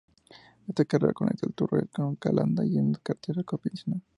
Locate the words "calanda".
2.15-2.65